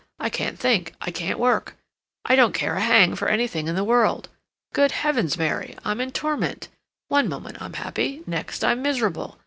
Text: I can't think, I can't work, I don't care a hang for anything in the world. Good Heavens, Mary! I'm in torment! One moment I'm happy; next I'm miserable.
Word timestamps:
I 0.19 0.31
can't 0.31 0.57
think, 0.57 0.95
I 0.99 1.11
can't 1.11 1.37
work, 1.37 1.75
I 2.25 2.35
don't 2.35 2.55
care 2.55 2.73
a 2.75 2.81
hang 2.81 3.13
for 3.15 3.27
anything 3.27 3.67
in 3.67 3.75
the 3.75 3.83
world. 3.83 4.29
Good 4.73 4.91
Heavens, 4.91 5.37
Mary! 5.37 5.77
I'm 5.85 6.01
in 6.01 6.09
torment! 6.09 6.69
One 7.09 7.29
moment 7.29 7.61
I'm 7.61 7.73
happy; 7.73 8.23
next 8.25 8.63
I'm 8.63 8.81
miserable. 8.81 9.37